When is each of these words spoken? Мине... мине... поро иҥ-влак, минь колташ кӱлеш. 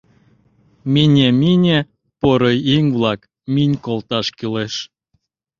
Мине... 0.93 1.27
мине... 1.41 1.77
поро 2.19 2.51
иҥ-влак, 2.75 3.21
минь 3.53 3.75
колташ 3.85 4.27
кӱлеш. 4.37 4.73